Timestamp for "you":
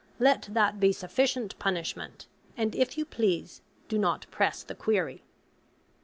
2.97-3.05